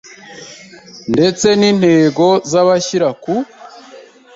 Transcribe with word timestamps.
ndetse 1.13 1.47
n 1.59 1.61
intego 1.71 2.27
z 2.49 2.51
abashyira 2.61 3.09
ku 3.23 3.33